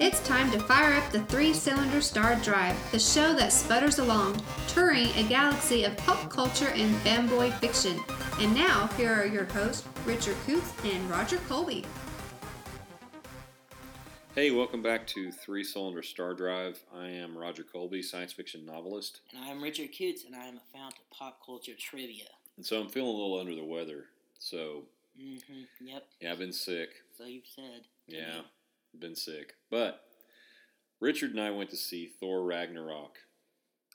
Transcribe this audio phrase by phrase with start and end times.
[0.00, 4.40] It's time to fire up the three cylinder star drive, the show that sputters along,
[4.68, 8.00] touring a galaxy of pop culture and fanboy fiction.
[8.40, 11.84] And now, here are your hosts, Richard Coots and Roger Colby.
[14.34, 16.82] Hey, welcome back to Three Cylinder Star Drive.
[16.96, 19.20] I am Roger Colby, science fiction novelist.
[19.34, 22.24] And I'm Richard Coots, and I am a fount of pop culture trivia.
[22.56, 24.04] And so I'm feeling a little under the weather.
[24.38, 24.84] So,
[25.18, 25.86] Mm-hmm.
[25.86, 26.04] Yep.
[26.20, 26.90] yeah, I've been sick.
[27.16, 27.84] So you've said.
[28.06, 28.40] Yeah,
[28.98, 29.54] been sick.
[29.70, 30.00] But
[31.00, 33.16] Richard and I went to see Thor Ragnarok.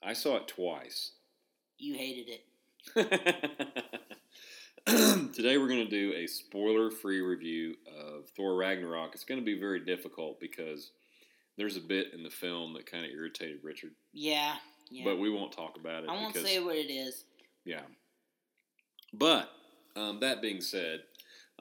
[0.03, 1.11] I saw it twice.
[1.77, 2.45] You hated it.
[5.33, 9.11] Today we're going to do a spoiler-free review of Thor Ragnarok.
[9.13, 10.91] It's going to be very difficult because
[11.57, 14.55] there's a bit in the film that kind of irritated Richard, Yeah.
[14.89, 15.03] Yeah.
[15.05, 16.09] but we won't talk about it.
[16.09, 17.25] I won't because, say what it is.
[17.65, 17.81] Yeah.
[19.13, 19.49] But
[19.95, 21.01] um, that being said,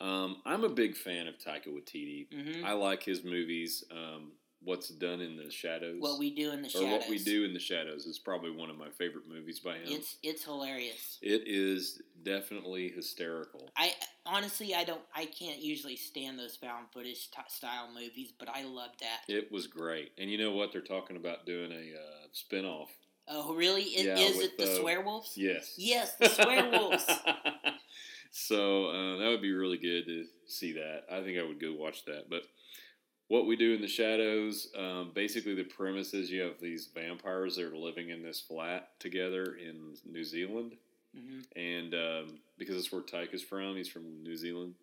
[0.00, 2.28] um, I'm a big fan of Taika Waititi.
[2.30, 2.64] Mm-hmm.
[2.64, 3.84] I like his movies.
[3.90, 4.32] Um,
[4.62, 6.90] What's Done in the Shadows, What we do in the or shadows.
[7.00, 9.86] What We Do in the Shadows, is probably one of my favorite movies by him.
[9.86, 11.18] It's it's hilarious.
[11.22, 13.70] It is definitely hysterical.
[13.74, 13.94] I
[14.26, 18.64] honestly I don't I can't usually stand those found footage t- style movies, but I
[18.64, 19.32] love that.
[19.34, 20.12] It was great.
[20.18, 20.72] And you know what?
[20.72, 22.90] They're talking about doing a uh, spin-off.
[23.28, 23.82] Oh really?
[23.84, 25.36] Is, Yeah, is with it the the- swearwolves?
[25.36, 25.74] Yes.
[25.78, 27.06] Yes, the swearwolves.
[28.30, 31.04] so uh, that would be really good to see that.
[31.10, 32.30] I think I would go watch that.
[32.30, 32.42] But
[33.28, 37.56] what we do in the shadows, um, basically the premise is you have these vampires
[37.56, 40.76] that are living in this flat together in New Zealand,
[41.14, 44.74] hmm and um, because that's where Taika is from, he's from New Zealand,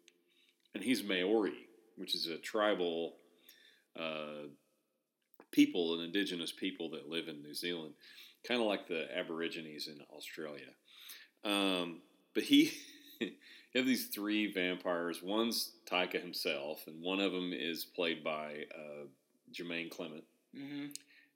[0.74, 3.16] and he's Maori, which is a tribal
[3.98, 4.48] uh,
[5.52, 7.94] people, an indigenous people that live in New Zealand,
[8.48, 10.70] kind of like the Aborigines in Australia.
[11.44, 12.02] Um,
[12.34, 12.72] but he,
[13.20, 13.32] you
[13.76, 15.22] have these three vampires.
[15.22, 19.06] One's Taika himself, and one of them is played by uh,
[19.54, 20.24] Jermaine Clement.
[20.56, 20.86] hmm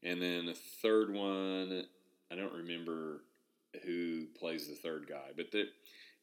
[0.04, 1.84] And then the third one,
[2.32, 3.24] I don't remember
[3.86, 5.66] who plays the third guy, but the,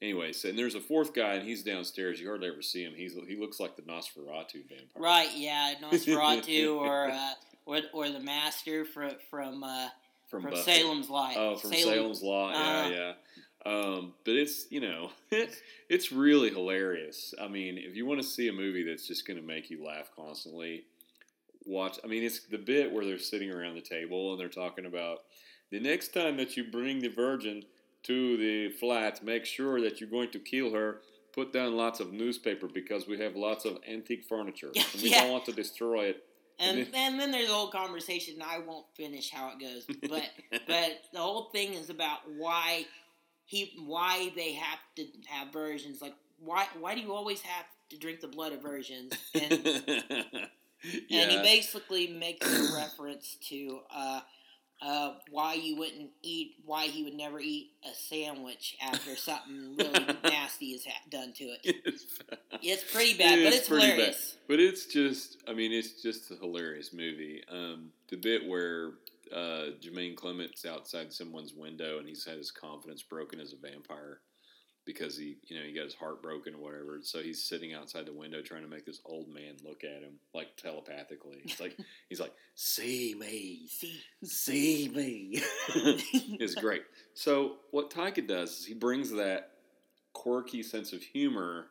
[0.03, 0.33] anyway.
[0.33, 2.21] So and there's a fourth guy, and he's downstairs.
[2.21, 2.93] You hardly ever see him.
[2.94, 4.87] He's he looks like the Nosferatu vampire.
[4.97, 7.31] Right, yeah, Nosferatu or uh,
[7.66, 9.88] or or the Master from from uh,
[10.28, 10.72] from, from Buffy.
[10.72, 11.34] Salem's Lot.
[11.37, 12.54] Oh, from Salem- Salem's Lot.
[12.54, 13.12] uh, yeah, yeah.
[13.69, 15.11] Um, but it's you know
[15.89, 17.34] it's really hilarious.
[17.41, 19.84] I mean, if you want to see a movie that's just going to make you
[19.84, 20.84] laugh constantly,
[21.67, 21.99] watch.
[22.03, 25.19] I mean, it's the bit where they're sitting around the table and they're talking about
[25.71, 27.62] the next time that you bring the virgin
[28.05, 31.01] to the flat, make sure that you're going to kill her.
[31.33, 35.21] Put down lots of newspaper because we have lots of antique furniture and we yeah.
[35.21, 36.25] don't want to destroy it.
[36.59, 38.34] And, And and then there's a whole conversation.
[38.34, 40.28] and I won't finish how it goes, but
[40.67, 42.87] but the whole thing is about why
[43.48, 46.03] he why they have to have versions.
[46.03, 49.14] Like why why do you always have to drink the blood of virgins?
[49.34, 49.53] And
[51.10, 54.20] and he basically makes a reference to uh,
[54.82, 60.06] uh, why you wouldn't eat, why he would never eat a sandwich after something really
[60.25, 61.60] nasty is ha- done to it.
[61.65, 62.04] It's,
[62.62, 63.94] It's pretty bad, but it's pretty bad.
[63.94, 64.36] hilarious.
[64.47, 67.42] But it's just, I mean, it's just a hilarious movie.
[67.50, 68.91] Um, the bit where
[69.33, 74.21] uh, Jermaine Clement's outside someone's window and he's had his confidence broken as a vampire
[74.89, 76.99] because he, you know, he got his heart broken or whatever.
[77.03, 80.15] So he's sitting outside the window trying to make this old man look at him
[80.33, 81.43] like telepathically.
[81.44, 81.77] It's like
[82.09, 85.43] he's like, "See me, See, see me."
[86.41, 86.84] is great.
[87.12, 89.50] So what Taika does is he brings that
[90.15, 91.66] quirky sense of humor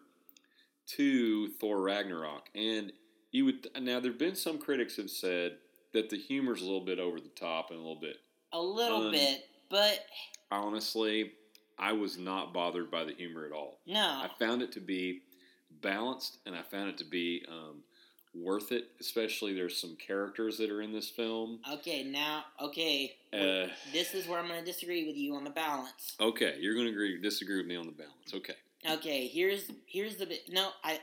[0.95, 2.93] to Thor Ragnarok, and
[3.31, 5.57] you would now there've been some critics have said
[5.97, 8.17] that the humor's a little bit over the top and a little bit.
[8.53, 10.05] a little bit, but
[10.51, 11.31] Honestly,
[11.77, 13.79] I was not bothered by the humor at all.
[13.87, 13.99] no.
[13.99, 15.21] I found it to be
[15.81, 17.81] balanced, and I found it to be um,
[18.33, 18.89] worth it.
[19.01, 21.59] Especially there's some characters that are in this film.
[21.73, 25.49] Okay, now, okay, Uh, this is where I'm going to disagree with you on the
[25.49, 26.15] balance.
[26.19, 28.33] okay, you're going to agree disagree with me on the balance.
[28.33, 28.53] Okay.
[28.89, 30.43] Okay, here's here's the bit.
[30.49, 30.99] No, I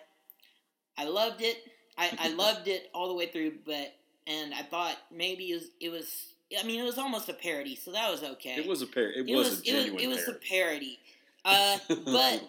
[0.97, 1.59] I loved it.
[1.99, 3.93] I, I loved it all the way through, but
[4.27, 6.27] and I thought maybe it was, it was.
[6.59, 8.57] I mean, it was almost a parody, so that was okay.
[8.57, 9.21] It was a parody.
[9.21, 10.41] It, It was, was a it was it was a parody.
[10.49, 10.99] parody.
[11.47, 12.43] Uh, but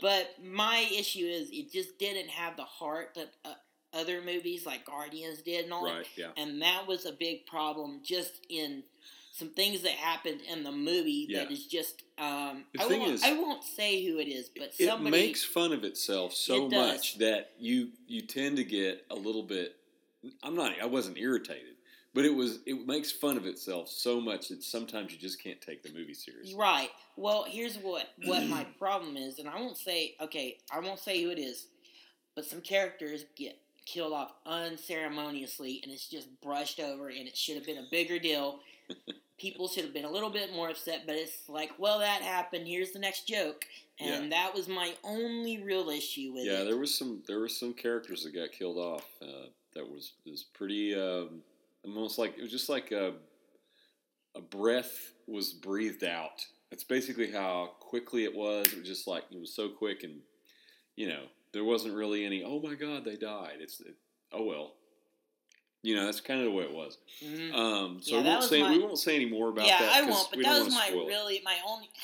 [0.00, 3.54] but my issue is it just didn't have the heart that uh,
[3.92, 6.06] other movies like Guardians did and all that.
[6.16, 8.84] yeah, and that was a big problem just in
[9.32, 11.56] some things that happened in the movie that Yeah.
[11.56, 15.10] is just um I won't, is- I won't say who it is but it somebody
[15.10, 19.42] makes fun of itself so It much that you you tend to get a little
[19.42, 19.75] bit.
[20.42, 20.72] I'm not.
[20.80, 21.76] I wasn't irritated,
[22.14, 22.60] but it was.
[22.66, 26.14] It makes fun of itself so much that sometimes you just can't take the movie
[26.14, 26.56] seriously.
[26.56, 30.98] right well here's what what my problem is and I won't say okay I won't
[30.98, 31.68] say who it is
[32.36, 37.56] but some characters get killed off unceremoniously, and it's just brushed over, and it should
[37.56, 38.60] have been a bigger deal.
[39.38, 42.66] People should have been a little bit more upset, but it's like, well, that happened.
[42.66, 43.64] Here's the next joke,
[44.00, 46.64] and that was my only real issue with yeah, it.
[46.64, 49.06] there was some there were some characters that got killed off.
[49.20, 51.42] Uh, that was was pretty um,
[51.84, 53.14] almost like it was just like a
[54.34, 56.44] a breath was breathed out.
[56.70, 58.66] That's basically how quickly it was.
[58.72, 60.20] It was just like it was so quick, and
[60.96, 62.42] you know there wasn't really any.
[62.44, 63.58] Oh my God, they died.
[63.60, 63.94] It's it,
[64.32, 64.72] oh well.
[65.82, 66.98] You know that's kind of the way it was.
[67.22, 67.54] Mhm.
[67.54, 69.80] Um, so Yeah, we won't say my- we won't say any more about that.
[69.80, 69.92] yeah, that.
[69.94, 70.30] I 'cause won't.
[70.32, 71.88] But that was my really my only.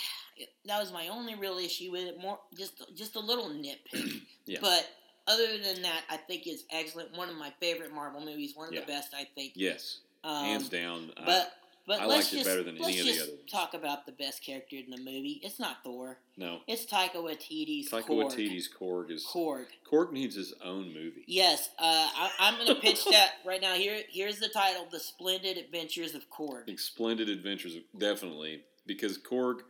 [0.64, 2.18] That was my only real issue with it.
[2.18, 4.22] More just just a little nitpick.
[4.46, 4.58] Yeah.
[4.60, 4.88] But
[5.26, 7.16] other than that, I think it's excellent.
[7.16, 8.54] One of my favorite Marvel movies.
[8.56, 8.80] One of Yeah.
[8.80, 9.52] the best, I think.
[9.56, 11.12] Yes, Um, hands down.
[11.16, 13.48] I- But but I let's liked it just better than let's any of the just
[13.48, 15.40] talk about the best character in the movie.
[15.42, 16.20] It's not Thor.
[16.36, 18.30] no, It's Taika Waititi's Taika Korg.
[18.30, 19.66] Waititi's Korg is Korg.
[19.84, 21.25] Korg needs his own movie.
[21.26, 23.75] Yes, uh, I, I'm going to pitch that right now.
[23.75, 26.78] Here, here's the title: The Splendid Adventures of Korg.
[26.78, 29.62] Splendid Adventures, definitely, because Korg,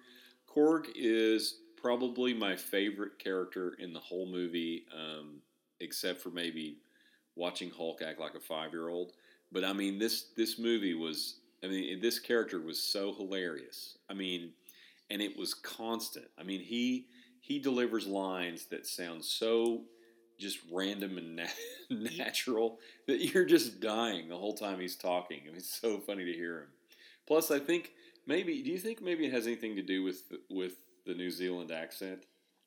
[0.47, 5.41] Korg is probably my favorite character in the whole movie, um,
[5.81, 6.79] except for maybe
[7.35, 9.13] watching Hulk act like a five year old.
[9.51, 13.99] But I mean, this this movie was, I mean, this character was so hilarious.
[14.09, 14.51] I mean,
[15.11, 16.27] and it was constant.
[16.39, 17.07] I mean, he
[17.41, 19.83] he delivers lines that sound so
[20.39, 21.47] just random and na-
[21.91, 25.41] natural that you're just dying the whole time he's talking.
[25.43, 26.69] I mean, it's so funny to hear him.
[27.27, 27.93] Plus, I think
[28.27, 28.63] maybe.
[28.63, 30.77] Do you think maybe it has anything to do with with
[31.07, 32.25] the New Zealand accent?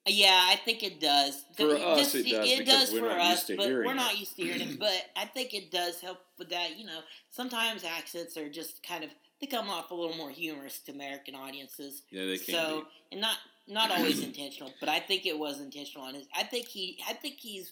[0.07, 1.43] Yeah, I think it does.
[1.57, 3.65] For The- us, this- it does, It does we're for not used us, to but
[3.67, 3.95] we're it.
[3.95, 4.79] not used to hearing it.
[4.79, 6.77] But I think it does help with that.
[6.77, 7.01] You know,
[7.31, 9.09] sometimes accents are just kind of
[9.41, 12.03] they come off a little more humorous to American audiences.
[12.09, 12.87] Yeah, they can so be.
[13.13, 13.37] and not
[13.67, 16.27] not always intentional, but I think it was intentional on his.
[16.35, 17.71] I think he I think he's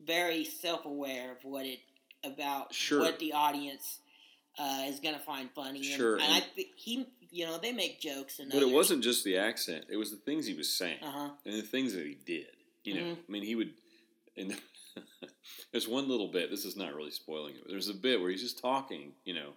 [0.00, 1.80] very self aware of what it
[2.22, 3.00] about Sure.
[3.00, 3.98] what the audience
[4.58, 5.78] uh, is going to find funny.
[5.80, 8.70] And, Sure, and, I and- think he you know they make jokes and But it
[8.70, 11.62] wasn't just the accent; it was the things he was saying uh huh and the
[11.62, 12.46] things that he did.
[12.84, 13.16] You know, Mhm.
[13.28, 13.74] I mean, he would.
[14.36, 14.56] And
[15.72, 16.50] there's one little bit.
[16.50, 17.62] This is not really spoiling it.
[17.62, 19.12] But there's a bit where he's just talking.
[19.24, 19.54] You know, and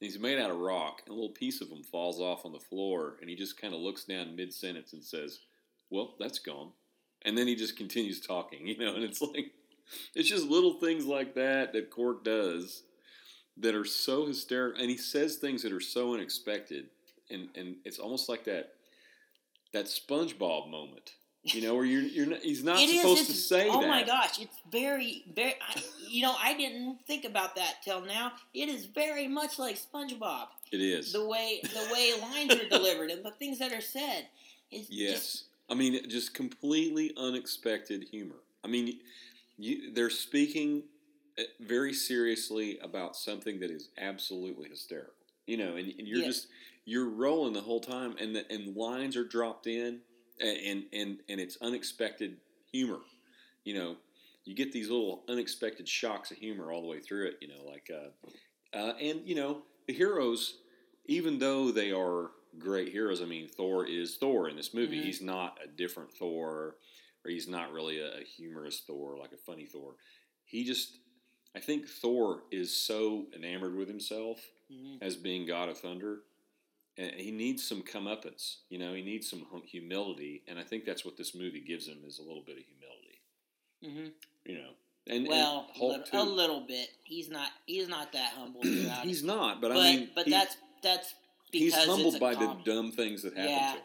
[0.00, 2.58] he's made out of rock, and a little piece of him falls off on the
[2.60, 5.40] floor, and he just kind of looks down mid sentence and says,
[5.90, 6.72] "Well, that's gone,"
[7.22, 8.66] and then he just continues talking.
[8.66, 9.52] You know, and it's like
[10.14, 12.82] it's just little things like that that Korg does
[13.58, 16.86] that are so hysterical, and he says things that are so unexpected,
[17.32, 18.74] and and it's almost like that
[19.72, 21.12] that SpongeBob moment.
[21.44, 23.88] You know, where you're you're not, he's not It is, supposed to say oh that.
[23.88, 25.54] my gosh, it's very, very.
[25.60, 28.30] I, you know, I didn't think about that till now.
[28.54, 30.46] It is very much like SpongeBob.
[30.70, 31.12] It is.
[31.12, 34.28] The way the way lines are delivered and the things that are said.
[34.70, 35.12] It's Yes.
[35.14, 38.36] just- I mean, just completely unexpected humor.
[38.62, 39.00] I mean,
[39.58, 40.82] you, they're speaking
[41.38, 45.14] uh, very seriously about something that is absolutely hysterical.
[45.46, 46.26] You know, and, and you're Yes.
[46.26, 46.46] just
[46.84, 50.00] you're rolling the whole time, and the, and lines are dropped in,
[50.40, 52.36] and, and and it's unexpected
[52.72, 52.98] humor.
[53.64, 53.96] You know,
[54.44, 57.38] you get these little unexpected shocks of humor all the way through it.
[57.40, 60.58] You know, like uh, uh, and you know the heroes,
[61.06, 63.22] even though they are great heroes.
[63.22, 65.00] I mean, Thor is Thor in this movie.
[65.00, 65.04] Mhm.
[65.04, 66.76] He's not a different Thor,
[67.24, 69.94] or he's not really a, a humorous Thor, like a funny Thor.
[70.44, 70.98] He just,
[71.56, 74.38] I think Thor is so enamored with himself
[74.70, 74.98] Mhm.
[75.00, 76.24] as being God of Thunder.
[76.96, 78.92] He needs some comeuppance, you know.
[78.94, 82.22] He needs some humility, and I think that's what this movie gives him is a
[82.22, 83.20] little bit of humility,
[83.82, 84.12] Mhm.
[84.44, 84.70] you know.
[85.08, 86.90] And Well, and little- a little bit.
[87.04, 87.50] He's not.
[87.66, 91.14] He's not that humble about he's not, but, But I mean, but he- that's that's
[91.50, 93.76] because he's humbled by com- the dumb things that happen Yeah.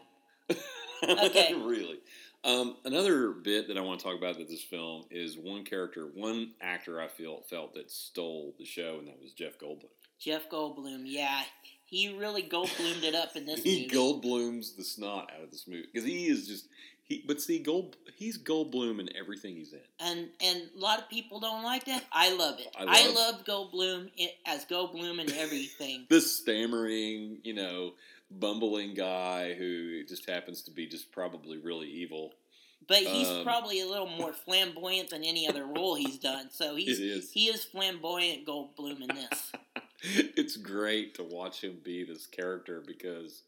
[0.48, 0.62] to him.
[1.26, 1.54] Okay.
[1.54, 2.00] really.
[2.44, 6.06] Um, another bit that I want to talk about that this film is one character,
[6.08, 9.90] one actor I feel felt that stole the show, and that was Jeff Goldblum.
[10.18, 11.02] Jeff Goldblum.
[11.04, 11.44] Yeah,
[11.88, 13.96] he really Goldblumed it up in this he movie.
[13.96, 16.66] Goldblums the snot out of this movie because he is just
[17.02, 17.24] he.
[17.26, 19.80] But see, Gold he's Goldblum in everything he's in.
[20.00, 22.04] and and a lot of people don't like that.
[22.12, 22.68] I love it.
[22.78, 26.06] I I love- love, Goldblum i- as Goldblum and everything.
[26.10, 27.92] This stammering, you know,
[28.30, 32.34] bumbling guy who just happens to be just probably really evil.
[32.86, 36.48] But he's Um, probably a little more flamboyant than any other role he's done.
[36.52, 37.30] So he's is.
[37.32, 39.52] he is flamboyant Goldblum in this.
[40.36, 43.42] it's great to watch him be this character because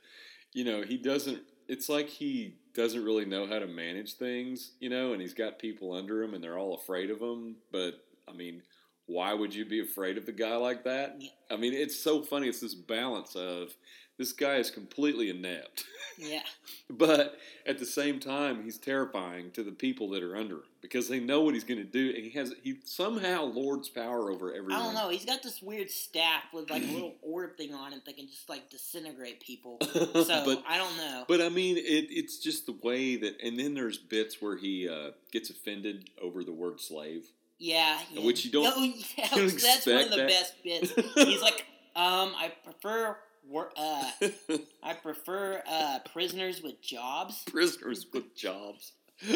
[0.53, 4.89] you know he doesn't it's like he doesn't really know how to manage things you
[4.89, 8.33] know and he's got people under him and they're all afraid of him but i
[8.33, 8.63] mean
[9.11, 11.21] why would you be afraid of a guy like that?
[11.51, 12.47] I mean, it's so funny.
[12.47, 13.75] It's this balance of
[14.21, 15.85] this guy is completely inept,
[16.19, 16.43] Yeah,
[16.91, 21.09] but at the same time, he's terrifying to the people that are under him because
[21.09, 24.53] they know what he's going to do, and he has he somehow lords power over
[24.53, 24.73] everyone.
[24.79, 25.09] I don't know.
[25.09, 28.27] He's got this weird staff with like a little orb thing on it that can
[28.27, 29.79] just like disintegrate people.
[30.31, 31.25] So but I don't know.
[31.27, 34.87] But I mean, it, it's just the way that, and then there's bits where he
[34.87, 37.25] uh, gets offended over the word slave.
[37.59, 38.25] yeah, yeah.
[38.27, 38.83] Which you don't- Oh,
[39.17, 40.29] yeah, you don't that's one of the that.
[40.29, 40.93] best bits.
[41.15, 41.65] He's like,
[41.97, 43.17] um, I prefer
[43.47, 44.11] wor- uh,
[44.83, 47.43] I prefer uh, prisoners with jobs.
[47.45, 48.93] Prisoners with jobs.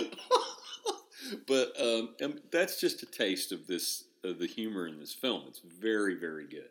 [1.47, 2.11] but um,
[2.51, 5.43] that's just a taste of this of the humor in this film.
[5.49, 6.71] It's very very good.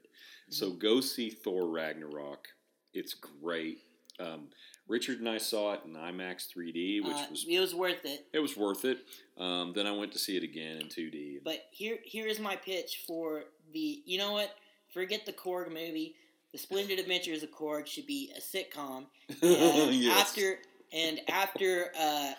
[0.50, 0.80] So Mm-hmm.
[0.80, 2.48] go see Thor Ragnarok.
[2.94, 3.80] It's great.
[4.20, 4.50] Um,
[4.88, 8.28] Richard and I saw it in IMAX 3D, which Uh, was it was worth it.
[8.34, 9.00] it was worth it.
[9.38, 11.38] Um, then I went to see it again in 2D.
[11.44, 14.04] But here, here is my pitch for the.
[14.06, 14.52] You know what?
[14.94, 16.16] Forget the Korg movie.
[16.54, 19.06] The Splendid Adventures of Korg should be a sitcom.
[19.42, 20.22] And Yes.
[20.22, 20.60] After
[20.94, 22.34] and after uh,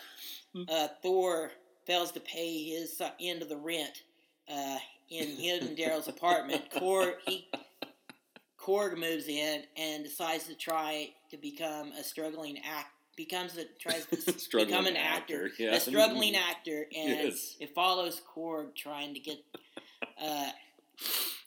[0.68, 1.50] uh, Thor
[1.86, 4.04] fails to pay his uh, end of the rent
[4.48, 4.78] uh,
[5.10, 7.48] in him and Daryl's apartment, Korg he
[8.58, 12.90] Korg moves in and decides to try to become a struggling act.
[13.16, 15.74] Becomes a tries to Struggling become an actor, yeah.
[15.74, 17.56] a struggling actor, and Yes.
[17.60, 19.38] it follows Korg trying to get
[20.20, 20.50] uh,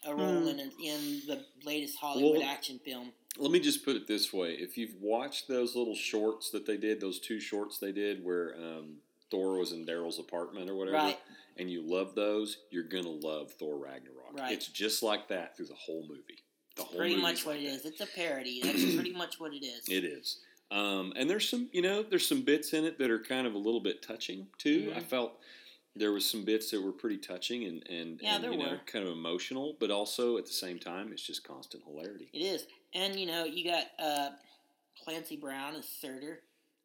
[0.07, 3.11] a role in, in the latest Hollywood Well, action film.
[3.37, 6.77] Let me just put it this way: if you've watched those little shorts that they
[6.77, 8.95] did, those two shorts they did where um,
[9.29, 11.19] Thor was in Daryl's apartment or whatever, Right.
[11.57, 14.33] and you love those, you're gonna love Thor Ragnarok.
[14.33, 14.53] Right.
[14.53, 16.43] It's just like that through the whole movie.
[16.75, 17.75] The whole Pretty much what like it that.
[17.75, 17.85] is.
[17.85, 18.61] It's a parody.
[18.63, 19.87] That's pretty much what it is.
[19.89, 20.39] It is.
[20.69, 23.53] Um, and there's some, you know, there's some bits in it that are kind of
[23.53, 24.91] a little bit touching too.
[24.95, 25.03] I Mhm.
[25.03, 25.39] felt
[25.99, 28.77] there was some bits that were pretty touching and, and, Yeah, and, there you know,
[28.85, 32.29] kind of emotional, but also at the same time, it's just constant hilarity.
[32.33, 32.67] It is.
[32.93, 34.29] And, you know, you got uh,
[35.03, 36.39] Clancy Brown as Surtur.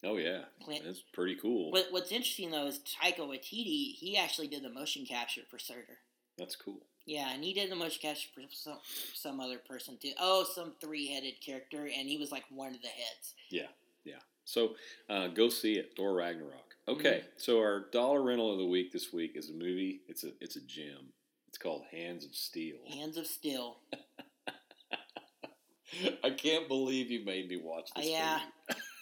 [0.05, 1.71] Oh yeah, Clan- that's pretty cool.
[1.71, 5.99] What, what's interesting, though, is Taika Waititi, he actually did the motion capture for Surtur.
[6.37, 6.81] That's cool.
[7.07, 8.79] Yeah, and he did the motion capture for some,
[9.15, 10.13] some other person, too.
[10.19, 13.35] Oh, some three headed character, and he was like one of the heads.
[13.51, 13.69] Yeah,
[14.05, 14.21] yeah.
[14.45, 14.75] So
[15.09, 16.72] uh, go see it, Thor Ragnarok.
[16.89, 17.29] Okay, Mm-hmm.
[17.37, 20.01] so our dollar rental of the week this week is a movie.
[20.09, 21.13] It's a it's a gem.
[21.49, 22.79] It's called Hands of Steel.
[22.93, 23.77] Hands of Steel.
[26.25, 28.07] I can't believe you made me watch this.
[28.09, 28.41] Yeah.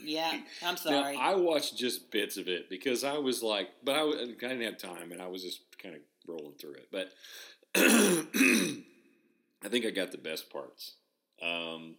[0.05, 1.17] Yeah, I'm sorry.
[1.17, 1.23] Now.
[1.23, 4.77] I watched just bits of it because I was like, but I, I didn't have
[4.79, 6.89] time, and I was just kind of rolling through it.
[6.91, 7.13] But
[7.77, 10.95] I think I got the best parts.
[11.41, 11.95] Um,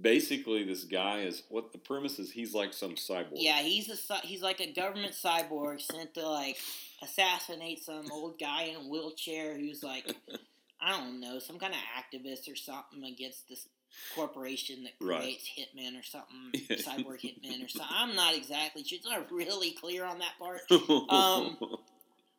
[0.00, 2.30] basically, this guy is what the premise is.
[2.30, 3.32] He's like some cyborg.
[3.34, 6.56] Yeah, he's a he's like a government cyborg sent to like
[7.02, 10.14] assassinate some old guy in a wheelchair who's like
[10.80, 13.66] I don't know some kind of activist or something against this
[14.14, 15.20] corporation that Right.
[15.20, 16.76] creates hitmen or something Yeah.
[16.76, 17.88] cyborg hitmen or something.
[17.90, 18.98] I'm not exactly sure.
[18.98, 20.60] It's not really clear on that part.
[21.10, 21.56] Um,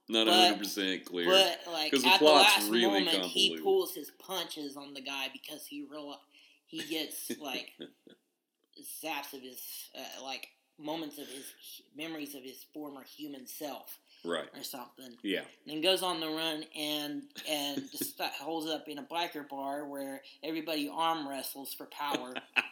[0.09, 1.25] Not but- hundred percent clear.
[1.27, 5.27] But like the at the last really moment, he pulls his punches on the guy
[5.33, 6.07] because he real
[6.71, 7.73] he gets like
[9.03, 9.61] zaps of his
[9.95, 10.47] uh, like
[10.79, 11.45] moments of his
[11.95, 14.47] memories of his former human self right.
[14.55, 15.15] or something.
[15.23, 15.41] Yeah.
[15.65, 19.87] And then goes on the run and and just holds up in a biker bar
[19.87, 22.33] where everybody arm wrestles for power.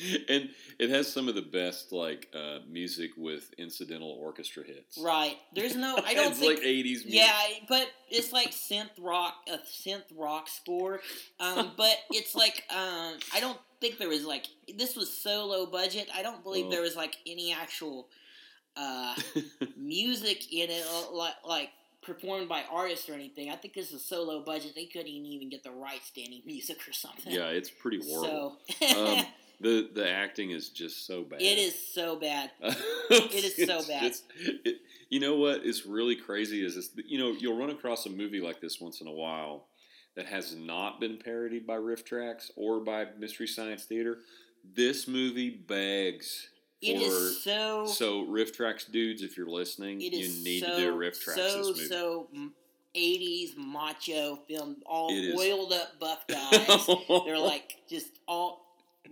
[0.28, 4.98] and it has some of the best like uh, music with incidental orchestra hits.
[5.02, 5.36] right?
[5.54, 5.96] There's no.
[6.04, 6.58] I don't it's think.
[6.58, 7.20] like eighties music.
[7.20, 7.38] Yeah,
[7.68, 11.00] but it's like synth rock, a synth rock score.
[11.38, 15.66] Um, but it's like um, I don't think there was like this was so low
[15.66, 16.08] budget.
[16.14, 16.70] I don't believe Oh.
[16.70, 18.08] there was like any actual
[18.76, 19.14] uh,
[19.76, 21.70] music in it, uh, like like
[22.02, 23.50] performed by artists or anything.
[23.50, 26.42] I think this was so low budget they couldn't even get the rights to any
[26.46, 27.32] music or something.
[27.32, 28.58] yeah, it's pretty horrible.
[28.80, 29.26] So Um,
[29.60, 31.40] the the acting is just so bad.
[31.40, 32.50] it is so bad.
[32.62, 34.12] it is so bad.
[34.64, 34.76] it,
[35.10, 36.90] you know what is really crazy is this.
[37.06, 39.66] You know, you'll run across a movie like this once in a while
[40.16, 44.18] that has not been parodied by RiffTrax or by Mystery Science Theater.
[44.74, 46.48] This movie begs
[46.82, 47.86] It for is so.
[47.86, 49.22] so RiffTrax dudes.
[49.22, 51.86] If you're listening, you need so, to do a RiffTrax so, this movie.
[51.86, 52.52] So m-
[52.96, 56.86] 80s macho film, all oiled up buff guys.
[57.24, 58.59] They're like just all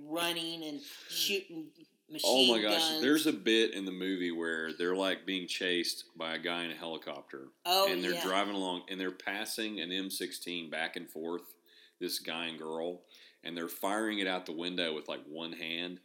[0.07, 1.67] running and shooting
[2.11, 2.81] machine Oh my gosh!
[2.81, 3.03] guns.
[3.03, 6.71] There's a bit in the movie where they're like being chased by a guy in
[6.71, 8.25] a helicopter, oh and they're yeah.
[8.25, 11.43] driving along, and they're passing an M16 back and forth.
[12.01, 13.01] This guy and girl,
[13.43, 15.99] and they're firing it out the window with like one hand,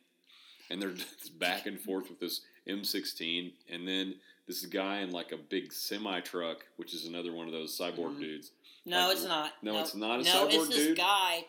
[0.69, 0.95] and they're
[1.39, 4.15] back and forth with this M16, and then
[4.47, 8.15] this guy in like a big semi truck, which is another one of those cyborg
[8.15, 8.19] Mhm.
[8.19, 8.51] dudes,
[8.85, 9.51] No, Like, it's not.
[9.63, 10.97] no, it's not a no, cyborg it's this dude?
[10.97, 11.45] guy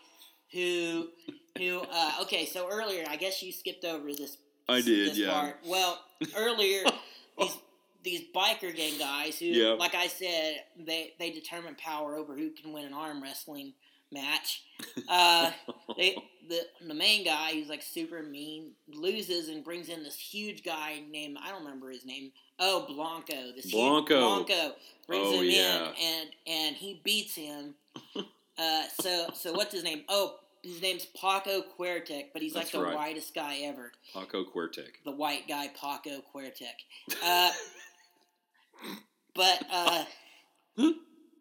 [0.52, 1.08] who
[1.58, 1.80] who.
[1.90, 4.36] Uh, okay, so earlier, I guess you skipped over this.
[4.68, 5.32] I did, this yeah.
[5.32, 5.58] Part.
[5.66, 6.00] Well,
[6.36, 6.84] earlier
[7.38, 7.56] these
[8.02, 9.78] these biker gang guys who, Yep.
[9.78, 13.72] like I said, they they determine power over who can win an arm wrestling
[14.12, 14.62] match.
[15.08, 15.50] Uh,
[15.96, 16.16] they
[16.48, 21.02] the the main guy who's like super mean loses and brings in this huge guy
[21.10, 22.30] named I don't remember his name.
[22.58, 23.52] Oh, Blanco.
[23.56, 24.20] This Blanco.
[24.44, 24.74] Blanco
[25.08, 25.88] brings Oh, him yeah.
[25.88, 27.74] in and and he beats him.
[28.58, 30.04] uh, so so what's his name?
[30.08, 32.96] Oh, his name's Paco Cuertec, but he's like the right.
[32.96, 33.92] whitest guy ever.
[34.14, 34.88] Paco Cuertec.
[35.04, 36.74] The white guy Paco Cuertec.
[37.22, 37.50] Uh,
[39.34, 40.04] but uh,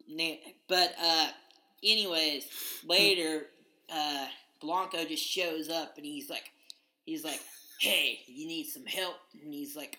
[0.08, 0.34] na-
[0.68, 1.28] but uh,
[1.82, 2.46] anyways,
[2.86, 3.46] later
[3.90, 4.26] uh,
[4.60, 6.50] Blanco just shows up and he's like,
[7.06, 7.40] he's like,
[7.80, 9.16] hey, you need some help?
[9.42, 9.98] And he's like,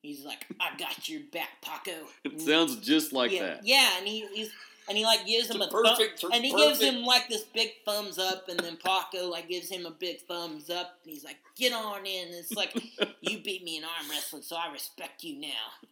[0.00, 2.06] he's like, I got your back, Paco.
[2.24, 3.66] It sounds just like yeah, that.
[3.66, 4.50] Yeah, and he, he's
[4.88, 6.80] and he like gives him a It's thumb- perfect- and he perfect.
[6.80, 10.20] gives him like this big thumbs up, and then Paco like gives him a big
[10.22, 12.74] thumbs up, and he's like, "Get on in." It's like
[13.20, 15.48] you beat me in arm wrestling, so I respect you now.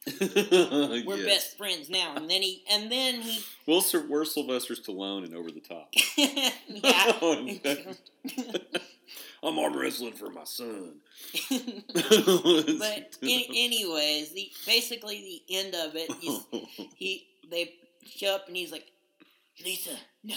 [1.06, 1.26] We're Yes.
[1.26, 2.14] best friends now.
[2.16, 5.88] And then he and then he Well, we're Sylvester Stallone and over the top.
[6.16, 6.50] yeah.
[7.22, 7.48] Oh,
[9.42, 10.96] I'm arm wrestling for my son.
[11.48, 16.40] but in, anyways, the basically the end of it is
[16.96, 17.74] he they
[18.06, 18.86] show up and he's like,
[19.64, 20.36] Lisa, no,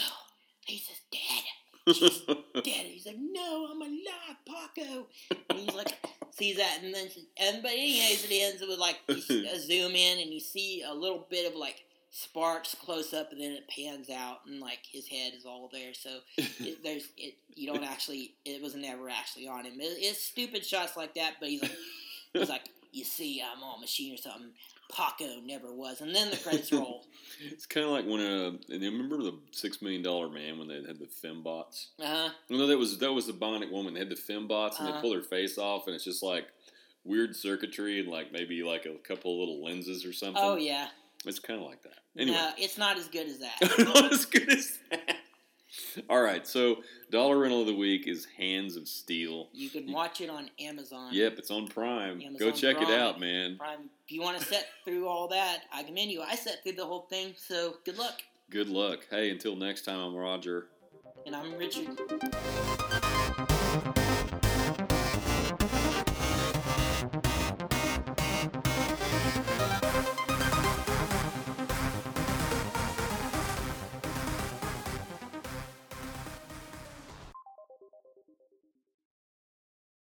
[0.68, 1.94] Lisa's dead.
[1.94, 2.20] She's
[2.54, 2.86] dead.
[2.86, 5.06] He's like, no, I'm alive, Paco.
[5.50, 5.94] And he's like,
[6.30, 10.32] sees that, and then, and but anyways, it ends with like a zoom in, and
[10.32, 14.38] you see a little bit of like sparks close up, and then it pans out,
[14.46, 15.94] and like his head is all there.
[15.94, 17.34] So it, there's it.
[17.54, 18.34] You don't actually.
[18.44, 19.80] It was never actually on him.
[19.80, 21.76] It, it's stupid shots like that, but he's like,
[22.32, 24.50] he's like, you see, I'm on machine or something.
[24.94, 27.04] Paco never was, and then the credits roll.
[27.50, 30.68] it's kind of like when uh, and you remember the Six Million Dollar Man when
[30.68, 31.86] they had the fembots.
[31.98, 32.28] Uh huh.
[32.50, 33.94] No, that was that was the Bionic Woman.
[33.94, 34.92] They had the fembots and Uh-huh.
[34.96, 36.46] they pull their face off, and it's just like
[37.04, 40.42] weird circuitry and like maybe like a couple of little lenses or something.
[40.44, 40.88] Oh yeah.
[41.26, 42.00] It's kind of like that.
[42.18, 43.78] Anyway, No, it's not as good as that.
[43.78, 45.16] not as good as that.
[46.10, 49.48] All right, so dollar rental of the week is Hands of Steel.
[49.52, 51.12] You can watch it on Amazon.
[51.12, 52.18] Yep, it's on Prime.
[52.18, 53.56] Go Amazon check it out, man.
[53.56, 53.90] Prime.
[54.06, 56.22] If you want to set through all that, I commend you.
[56.22, 58.22] I set through the whole thing, so good luck.
[58.50, 59.06] Good luck.
[59.10, 60.66] Hey, until next time, I'm Roger.
[61.26, 61.98] And I'm Richard.